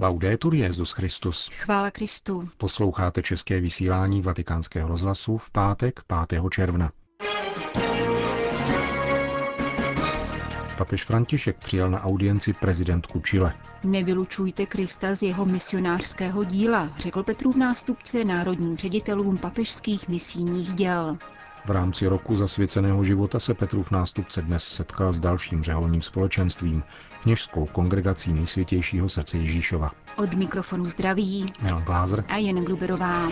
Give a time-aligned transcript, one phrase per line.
[0.00, 1.48] Laudetur Jezus Christus.
[1.52, 2.48] Chvála Kristu.
[2.56, 6.42] Posloucháte české vysílání Vatikánského rozhlasu v pátek 5.
[6.50, 6.92] června.
[10.78, 13.54] Papež František přijal na audienci prezidentku Chile.
[13.84, 21.18] Nevylučujte Krista z jeho misionářského díla, řekl Petrův nástupce národním ředitelům papežských misijních děl.
[21.66, 26.82] V rámci roku zasvěceného života se Petrův nástupce dnes setkal s dalším řeholním společenstvím,
[27.22, 29.90] kněžskou kongregací nejsvětějšího srdce Ježíšova.
[30.16, 33.28] Od mikrofonu zdraví Milan Glázer a Jen Gruberová.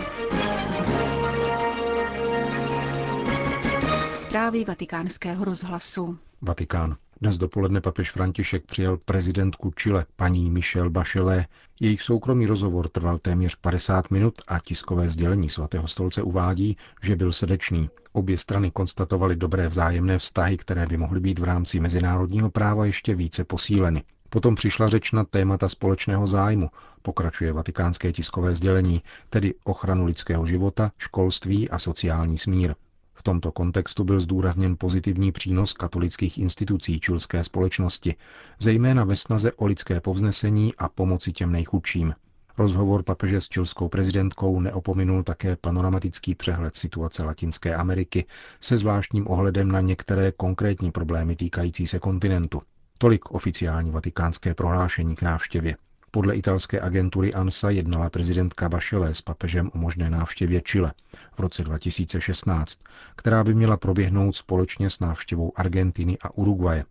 [4.13, 6.17] Zprávy vatikánského rozhlasu.
[6.41, 6.95] Vatikán.
[7.21, 11.47] Dnes dopoledne papež František přijal prezidentku Chile, paní Michelle Bachelet.
[11.79, 17.31] Jejich soukromý rozhovor trval téměř 50 minut a tiskové sdělení svatého stolce uvádí, že byl
[17.31, 17.89] srdečný.
[18.11, 23.15] Obě strany konstatovaly dobré vzájemné vztahy, které by mohly být v rámci mezinárodního práva ještě
[23.15, 24.03] více posíleny.
[24.29, 26.69] Potom přišla řeč na témata společného zájmu,
[27.01, 32.75] pokračuje vatikánské tiskové sdělení, tedy ochranu lidského života, školství a sociální smír.
[33.15, 38.15] V tomto kontextu byl zdůrazněn pozitivní přínos katolických institucí čilské společnosti,
[38.59, 42.13] zejména ve snaze o lidské povznesení a pomoci těm nejchudším.
[42.57, 48.25] Rozhovor papeže s čilskou prezidentkou neopominul také panoramatický přehled situace Latinské Ameriky
[48.59, 52.61] se zvláštním ohledem na některé konkrétní problémy týkající se kontinentu.
[52.97, 55.75] Tolik oficiální vatikánské prohlášení k návštěvě.
[56.15, 60.93] Podle italské agentury ANSA jednala prezidentka Bachelet s papežem o možné návštěvě Chile
[61.33, 62.79] v roce 2016,
[63.15, 66.85] která by měla proběhnout společně s návštěvou Argentiny a Uruguaje.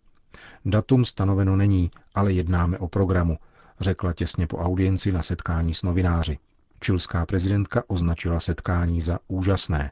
[0.65, 3.37] Datum stanoveno není, ale jednáme o programu,
[3.79, 6.37] řekla těsně po audienci na setkání s novináři.
[6.79, 9.91] Čilská prezidentka označila setkání za úžasné.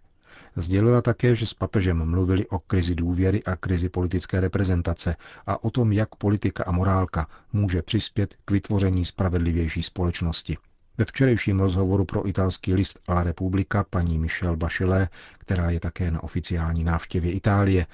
[0.56, 5.16] Sdělila také, že s papežem mluvili o krizi důvěry a krizi politické reprezentace
[5.48, 10.58] a o tom, jak politika a morálka může přispět k vytvoření spravedlivější společnosti.
[10.98, 16.24] Ve včerejším rozhovoru pro italský list La Repubblica paní Michelle Bachelet, která je také na
[16.24, 17.88] oficiální návštěvě Itálie,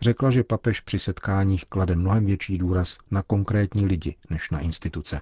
[0.00, 5.20] řekla, že papež při setkáních klade mnohem větší důraz na konkrétní lidi než na instituce.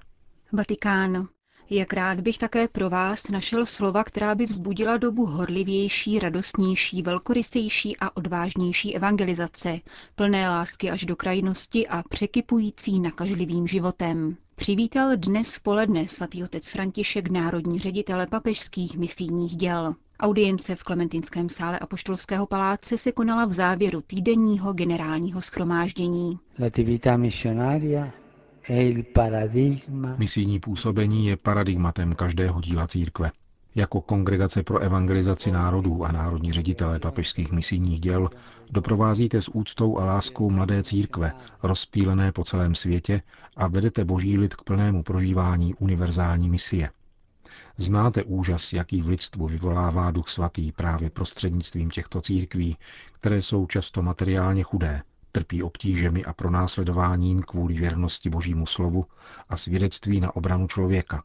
[0.53, 1.27] Vatikán.
[1.69, 7.97] Jak rád bych také pro vás našel slova, která by vzbudila dobu horlivější, radostnější, velkorysejší
[7.99, 9.79] a odvážnější evangelizace,
[10.15, 14.37] plné lásky až do krajnosti a překypující nakažlivým životem.
[14.55, 19.95] Přivítal dnes v poledne svatý otec František národní ředitele papežských misijních děl.
[20.19, 26.39] Audience v Klementinském sále Apoštolského paláce se konala v závěru týdenního generálního schromáždění.
[30.17, 33.31] Misijní působení je paradigmatem každého díla církve.
[33.75, 38.29] Jako kongregace pro evangelizaci národů a národní ředitelé papežských misijních děl
[38.71, 41.31] doprovázíte s úctou a láskou mladé církve,
[41.63, 43.21] rozptýlené po celém světě
[43.55, 46.89] a vedete boží lid k plnému prožívání univerzální misie.
[47.77, 52.77] Znáte úžas, jaký v lidstvu vyvolává Duch Svatý právě prostřednictvím těchto církví,
[53.11, 55.01] které jsou často materiálně chudé,
[55.35, 59.05] trpí obtížemi a pronásledováním kvůli věrnosti Božímu slovu
[59.49, 61.23] a svědectví na obranu člověka.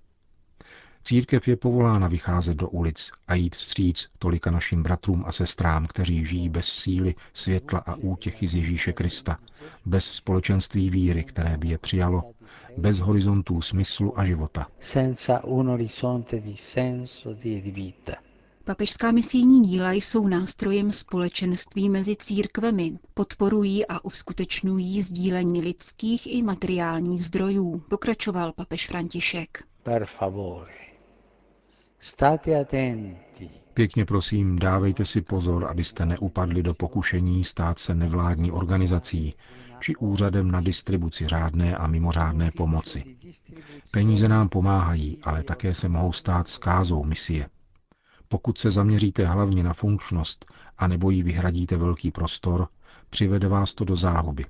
[1.04, 6.25] Církev je povolána vycházet do ulic a jít vstříc tolika našim bratrům a sestrám, kteří
[6.25, 9.38] žijí bez síly, světla a útěchy z Ježíše Krista,
[9.87, 12.22] bez společenství víry, které by je přijalo,
[12.76, 14.66] bez horizontů smyslu a života.
[14.81, 15.78] Senza un
[16.31, 18.30] di senso di vita.
[18.70, 27.25] Papežská misijní díla jsou nástrojem společenství mezi církvemi, podporují a uskutečňují sdílení lidských i materiálních
[27.25, 29.64] zdrojů, pokračoval papež František.
[29.82, 30.72] Per favore.
[32.00, 33.50] State attenti.
[33.75, 39.34] Pěkně prosím, dávejte si pozor, abyste neupadli do pokušení stát se nevládní organizací
[39.81, 43.16] či úřadem na distribuci řádné a mimořádné pomoci.
[43.91, 47.47] Peníze nám pomáhají, ale také se mohou stát zkázou misie.
[48.33, 52.69] Pokud se zaměříte hlavně na funkčnost a nebo jí vyhradíte velký prostor,
[53.11, 54.45] přivede vás to do záhuby.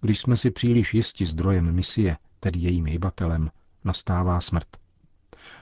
[0.00, 3.50] Když jsme si příliš jisti zdrojem misie, tedy jejím hybatelem,
[3.84, 4.66] nastává smrt.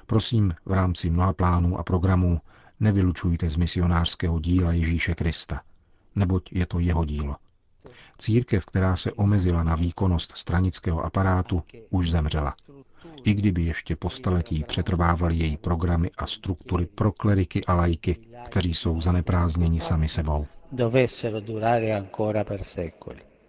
[0.06, 2.40] Prosím, v rámci mnoha plánů a programů
[2.80, 5.60] nevylučujte z misionářského díla Ježíše Krista,
[6.14, 7.36] neboť je to jeho dílo.
[8.18, 12.54] Církev, která se omezila na výkonnost stranického aparátu, už zemřela
[13.24, 18.74] i kdyby ještě po staletí přetrvávaly její programy a struktury pro kleriky a lajky, kteří
[18.74, 20.46] jsou zaneprázdněni sami sebou.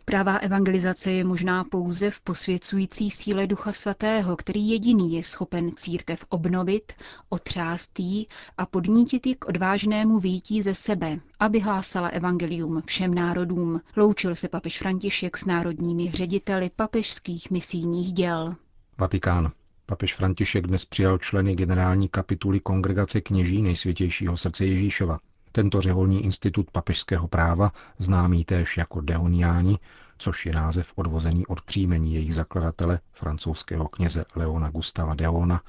[0.06, 6.26] Pravá evangelizace je možná pouze v posvěcující síle Ducha Svatého, který jediný je schopen církev
[6.30, 6.94] obnovit,
[7.30, 8.28] otřást jí
[8.58, 13.82] a podnítit ji k odvážnému výjití ze sebe, aby hlásala evangelium všem národům.
[13.98, 18.56] Loučil se papež František s národními řediteli papežských misijních děl.
[19.02, 19.52] Vatikán.
[19.86, 25.20] Papež František dnes přijal členy generální kapituly Kongregace kněží nejsvětějšího srdce Ježíšova.
[25.52, 29.78] Tento řeholní institut papežského práva, známý též jako Deoniáni,
[30.18, 35.62] což je název odvozený od příjmení jejich zakladatele, francouzského kněze Leona Gustava Deona,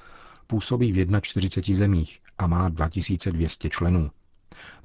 [0.47, 4.11] působí v 41 zemích a má 2200 členů.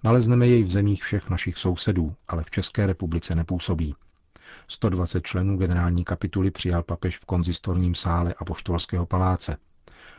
[0.04, 3.94] Nalezneme jej v zemích všech našich sousedů, ale v České republice nepůsobí.
[4.68, 9.56] 120 členů generální kapituly přijal papež v konzistorním sále a poštolského paláce.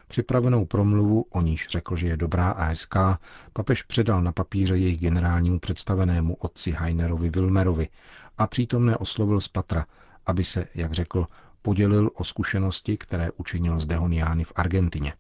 [0.08, 3.20] Připravenou promluvu, o níž řekl, že je dobrá a hezká,
[3.54, 7.88] papež předal na papíře jejich generálnímu představenému otci Heinerovi Wilmerovi
[8.38, 9.86] a přítomné oslovil z patra,
[10.26, 11.28] aby se, jak řekl,
[11.62, 15.14] podělil o zkušenosti, které učinil z Dehoniány v Argentině.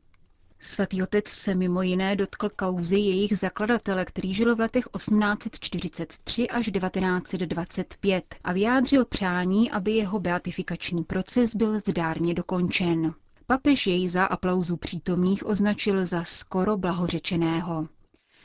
[0.61, 6.65] Svatý otec se mimo jiné dotkl kauzy jejich zakladatele, který žil v letech 1843 až
[6.71, 13.13] 1925 a vyjádřil přání, aby jeho beatifikační proces byl zdárně dokončen.
[13.47, 17.87] Papež jej za aplauzu přítomných označil za skoro blahořečeného.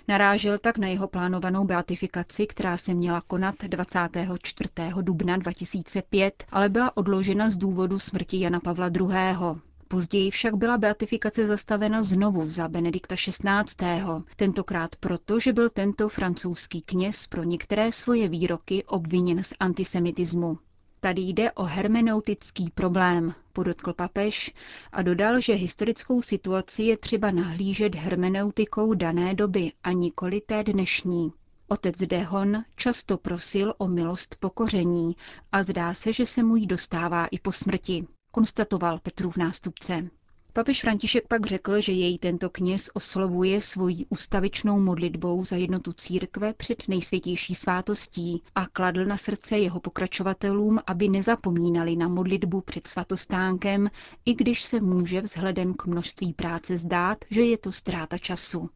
[0.09, 4.71] Narážel tak na jeho plánovanou beatifikaci, která se měla konat 24.
[5.03, 9.61] dubna 2005, ale byla odložena z důvodu smrti Jana Pavla II.
[9.95, 14.05] Později však byla beatifikace zastavena znovu za Benedikta XVI.
[14.37, 20.59] Tentokrát proto, že byl tento francouzský kněz pro některé svoje výroky obviněn z antisemitismu.
[21.01, 24.55] Tady jde o hermeneutický problém, podotkl papež
[24.93, 31.33] a dodal, že historickou situaci je třeba nahlížet hermeneutikou dané doby a nikoli té dnešní.
[31.69, 35.17] Otec Dehon často prosil o milost pokoření
[35.53, 40.11] a zdá se, že se mu jí dostává i po smrti konstatoval Petrův nástupce.
[40.53, 46.55] Papež František pak řekl, že jej tento kněz oslovuje svojí ustavičnou modlitbou za jednotu církve
[46.55, 53.91] před nejsvětější svátostí a kladl na srdce jeho pokračovatelům, aby nezapomínali na modlitbu před svatostánkem,
[54.25, 58.71] i když se může vzhledem k množství práce zdát, že je to ztráta času.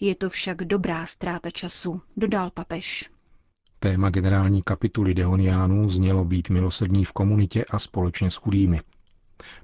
[0.00, 3.10] Je to však dobrá ztráta času, dodal papež.
[3.78, 8.80] Téma generální kapituly Dehoniánů znělo být milosrdní v komunitě a společně s chudými–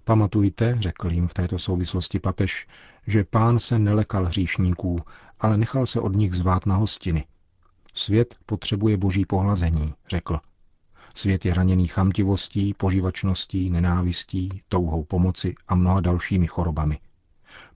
[0.04, 2.66] Pamatujte, řekl jim v této souvislosti papež,
[3.06, 5.00] že pán se nelekal hříšníků,
[5.40, 7.24] ale nechal se od nich zvát na hostiny.
[7.94, 10.40] Svět potřebuje boží pohlazení, řekl.
[11.14, 16.98] Svět je hraněný chamtivostí, poživačností, nenávistí, touhou pomoci a mnoha dalšími chorobami.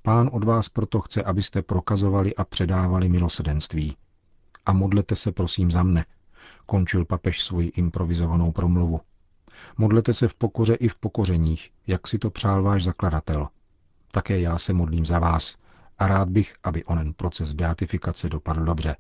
[0.02, 3.97] Pán od vás proto chce, abyste prokazovali a předávali milosedenství.
[4.67, 6.05] A modlete se prosím za mne,
[6.67, 9.00] končil papež svoji improvizovanou promluvu.
[9.78, 13.49] Modlete se v pokoře i v pokořeních, jak si to přál váš zakladatel.
[14.11, 15.56] Také já se modlím za vás
[15.99, 18.96] a rád bych, aby onen proces beatifikace dopadl dobře,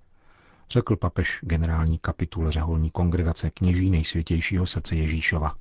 [0.70, 5.54] řekl papež generální kapitul řeholní kongregace kněží nejsvětějšího srdce Ježíšova.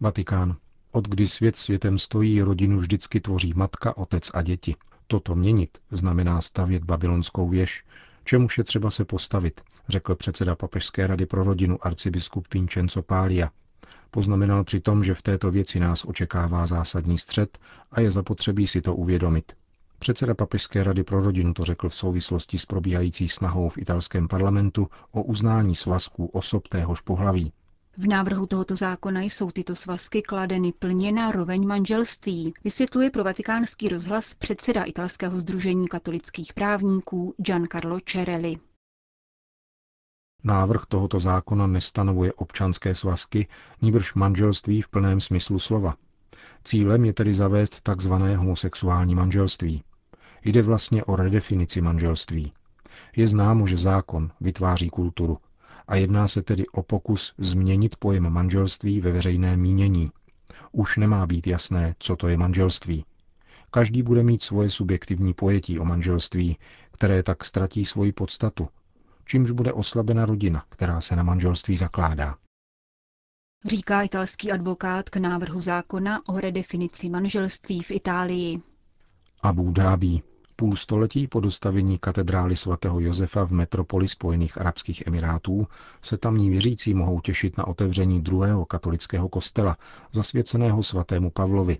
[0.00, 0.56] Vatikán.
[0.92, 4.74] Od kdy svět světem stojí, rodinu vždycky tvoří matka, otec a děti.
[5.06, 7.84] Toto měnit znamená stavět babylonskou věž,
[8.28, 13.50] čemuž je třeba se postavit, řekl předseda Papežské rady pro rodinu arcibiskup Vincenzo Pália.
[14.10, 17.58] Poznamenal přitom, že v této věci nás očekává zásadní střed
[17.92, 19.52] a je zapotřebí si to uvědomit.
[19.98, 24.88] Předseda Papežské rady pro rodinu to řekl v souvislosti s probíhající snahou v italském parlamentu
[25.12, 27.52] o uznání svazků osob téhož pohlaví.
[28.00, 33.88] V návrhu tohoto zákona jsou tyto svazky kladeny plně na roveň manželství, vysvětluje pro vatikánský
[33.88, 38.56] rozhlas předseda italského združení katolických právníků Giancarlo Cerelli.
[40.44, 43.48] Návrh tohoto zákona nestanovuje občanské svazky,
[43.82, 45.96] níbrž manželství v plném smyslu slova.
[46.64, 48.12] Cílem je tedy zavést tzv.
[48.12, 49.82] homosexuální manželství.
[50.44, 52.52] Jde vlastně o redefinici manželství.
[53.16, 55.38] Je známo, že zákon vytváří kulturu
[55.88, 60.10] a jedná se tedy o pokus změnit pojem manželství ve veřejné mínění.
[60.72, 63.04] Už nemá být jasné, co to je manželství.
[63.70, 66.58] Každý bude mít svoje subjektivní pojetí o manželství,
[66.90, 68.68] které tak ztratí svoji podstatu
[69.28, 72.36] čímž bude oslabena rodina, která se na manželství zakládá.
[73.64, 78.62] Říká italský advokát k návrhu zákona o redefinici manželství v Itálii.
[79.42, 80.22] Abu Dhabi.
[80.60, 85.66] Půl století po dostavení katedrály svatého Josefa v metropoli Spojených Arabských Emirátů
[86.02, 89.76] se tamní věřící mohou těšit na otevření druhého katolického kostela,
[90.12, 91.78] zasvěceného svatému Pavlovi.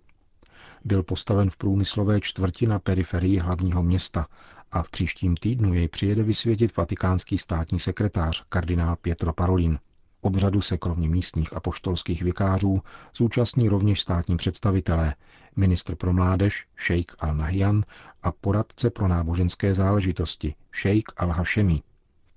[0.85, 4.27] Byl postaven v průmyslové čtvrti na periferii hlavního města
[4.73, 9.79] a v příštím týdnu jej přijede vysvětit vatikánský státní sekretář kardinál Pietro Parolin.
[10.21, 12.83] Obřadu se kromě místních a poštolských vikářů
[13.17, 15.15] zúčastní rovněž státní představitelé,
[15.57, 17.83] ministr pro mládež, šejk al-Nahyan
[18.23, 21.83] a poradce pro náboženské záležitosti, šejk al-Hashemi.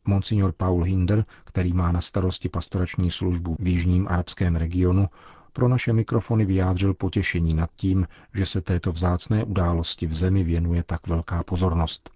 [0.06, 5.08] Monsignor Paul Hinder, který má na starosti pastorační službu v jižním arabském regionu,
[5.54, 10.84] pro naše mikrofony vyjádřil potěšení nad tím, že se této vzácné události v zemi věnuje
[10.84, 12.10] tak velká pozornost.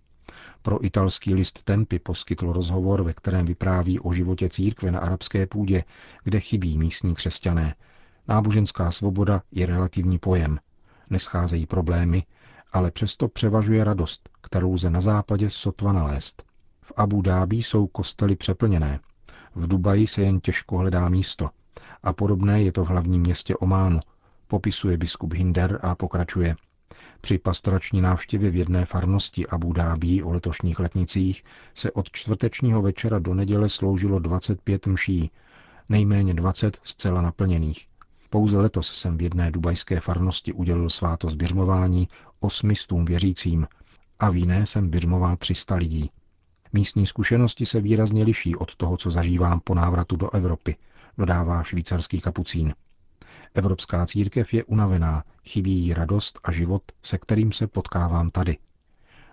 [0.61, 5.83] Pro italský list Tempy poskytl rozhovor, ve kterém vypráví o životě církve na arabské půdě,
[6.23, 7.75] kde chybí místní křesťané.
[8.27, 10.59] Náboženská svoboda je relativní pojem.
[11.09, 12.23] Nescházejí problémy,
[12.75, 16.43] ale přesto převažuje radost, kterou lze na západě sotva nalézt.
[16.81, 18.99] V Abu Dhabi jsou kostely přeplněné.
[19.55, 21.49] V Dubaji se jen těžko hledá místo.
[22.03, 23.99] A podobné je to v hlavním městě Ománu,
[24.47, 26.55] popisuje biskup Hinder a pokračuje.
[27.21, 33.19] Při pastorační návštěvě v jedné farnosti Abu Dhabi o letošních letnicích se od čtvrtečního večera
[33.19, 35.31] do neděle sloužilo 25 mší,
[35.89, 37.87] nejméně 20 zcela naplněných.
[38.35, 42.07] Pouze letos jsem v jedné dubajské farnosti udělil svátost běžmování
[42.39, 43.67] osmistům věřícím
[44.19, 46.11] a v jiné jsem běžmoval 300 lidí.
[46.73, 50.75] Místní zkušenosti se výrazně liší od toho, co zažívám po návratu do Evropy,
[51.17, 52.73] dodává švýcarský kapucín.
[53.53, 58.57] Evropská církev je unavená, chybí jí radost a život, se kterým se potkávám tady.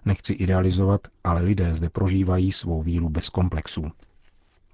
[0.04, 3.90] Nechci idealizovat, ale lidé zde prožívají svou víru bez komplexů.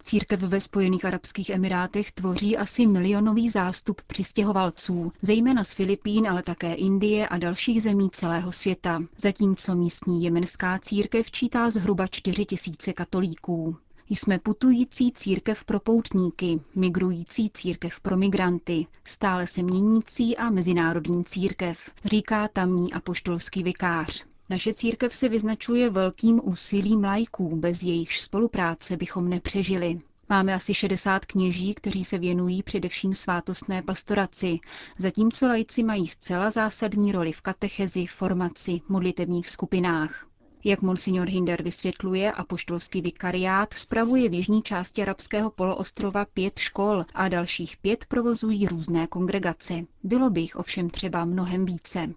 [0.09, 6.75] Církev ve Spojených Arabských Emirátech tvoří asi milionový zástup přistěhovalců, zejména z Filipín, ale také
[6.75, 13.77] Indie a dalších zemí celého světa, zatímco místní jemenská církev čítá zhruba 4 tisíce katolíků.
[14.11, 21.91] Jsme putující církev pro poutníky, migrující církev pro migranty, stále se měnící a mezinárodní církev,
[22.05, 24.28] říká tamní apoštolský vikář.
[24.51, 30.01] Naše církev se vyznačuje velkým úsilím lajků, bez jejich spolupráce bychom nepřežili.
[30.29, 34.59] Máme asi 60 kněží, kteří se věnují především svátostné pastoraci,
[34.99, 40.27] zatímco lajci mají zcela zásadní roli v katechezi, formaci, modlitevních skupinách.
[40.65, 47.29] Jak monsignor Hinder vysvětluje, apoštolský vikariát spravuje v jižní části arabského poloostrova pět škol a
[47.29, 49.75] dalších pět provozují různé kongregace.
[50.03, 52.15] Bylo by jich ovšem třeba mnohem více.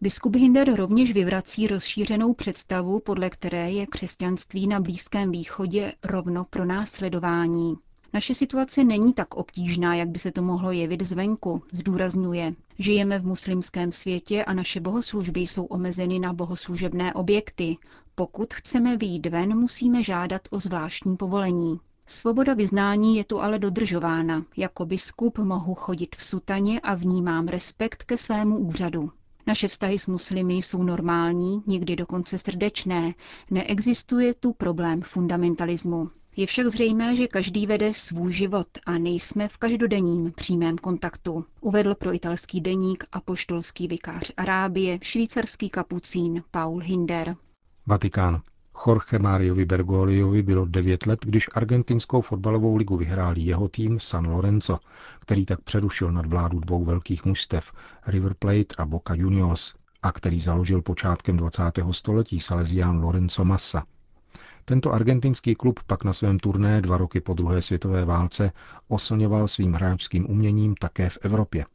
[0.00, 6.64] Biskup Hinder rovněž vyvrací rozšířenou představu, podle které je křesťanství na Blízkém východě rovno pro
[6.64, 7.74] následování.
[8.12, 12.54] Naše situace není tak obtížná, jak by se to mohlo jevit zvenku, zdůrazňuje.
[12.78, 17.76] Žijeme v muslimském světě a naše bohoslužby jsou omezeny na bohoslužebné objekty.
[18.14, 21.80] Pokud chceme výjít ven, musíme žádat o zvláštní povolení.
[22.06, 24.44] Svoboda vyznání je tu ale dodržována.
[24.56, 29.10] Jako biskup mohu chodit v sutaně a vnímám respekt ke svému úřadu.
[29.46, 33.14] Naše vztahy s muslimy jsou normální, někdy dokonce srdečné.
[33.50, 36.10] Neexistuje tu problém fundamentalismu.
[36.36, 41.94] Je však zřejmé, že každý vede svůj život a nejsme v každodenním přímém kontaktu, uvedl
[41.94, 47.36] pro italský deník apoštolský vikář Arábie, švýcarský kapucín Paul Hinder.
[47.86, 48.42] Vatikán.
[48.86, 54.78] Jorge Mariovi Bergogliovi bylo 9 let, když argentinskou fotbalovou ligu vyhrál jeho tým San Lorenzo,
[55.20, 57.72] který tak přerušil nad vládu dvou velkých mužstev
[58.06, 61.62] River Plate a Boca Juniors a který založil počátkem 20.
[61.90, 63.84] století Salesián Lorenzo Massa.
[64.64, 68.52] Tento argentinský klub pak na svém turné dva roky po druhé světové válce
[68.88, 71.66] oslňoval svým hráčským uměním také v Evropě.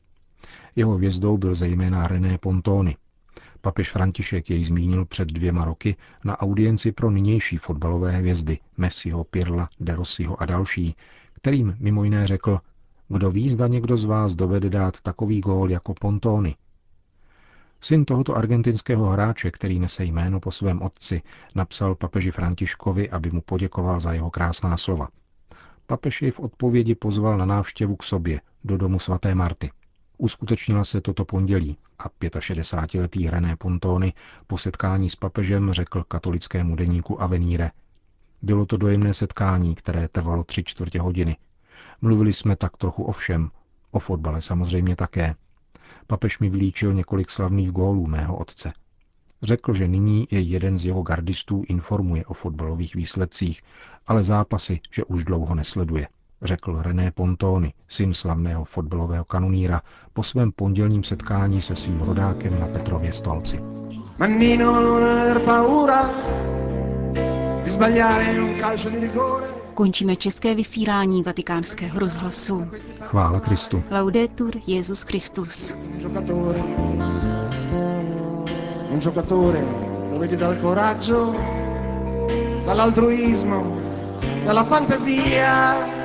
[0.75, 2.95] Jeho hvězdou byl zejména René Pontoni.
[3.61, 9.69] Papež František jej zmínil před dvěma roky na audienci pro nynější fotbalové hvězdy Messiho, Pirla,
[9.79, 10.95] De Rossiho a další,
[11.33, 12.59] kterým mimo jiné řekl,
[13.07, 16.55] kdo ví, zda někdo z vás dovede dát takový gól jako Pontoni.
[17.81, 21.21] Syn tohoto argentinského hráče, který nese jméno po svém otci,
[21.55, 25.07] napsal papeži Františkovi, aby mu poděkoval za jeho krásná slova.
[25.85, 29.71] Papež jej v odpovědi pozval na návštěvu k sobě, do domu svaté Marty.
[30.21, 34.13] Uskutečnila se toto pondělí a 65-letý René Pontoni
[34.47, 37.71] po setkání s papežem řekl katolickému deníku Avenire.
[38.41, 41.37] Bylo to dojemné setkání, které trvalo tři čtvrtě hodiny.
[42.01, 43.51] Mluvili jsme tak trochu o všem,
[43.91, 45.35] o fotbale samozřejmě také.
[46.07, 48.73] Papež mi vylíčil několik slavných gólů mého otce.
[49.41, 53.61] Řekl, že nyní je jeden z jeho gardistů informuje o fotbalových výsledcích,
[54.07, 56.07] ale zápasy, že už dlouho nesleduje
[56.43, 59.81] řekl René Pontoni, syn slavného fotbalového kanoníra,
[60.13, 63.63] po svém pondělním setkání se svým rodákem na Petrově stolci.
[69.73, 72.67] Končíme české vysílání vatikánského rozhlasu.
[73.01, 73.83] Chvála Kristu.
[73.91, 75.73] Laudetur Jezus Christus.
[78.89, 79.61] Un giocatore
[80.11, 81.35] lo vedi dal coraggio,
[82.65, 83.77] dall'altruismo,
[84.45, 86.00] dalla fantasia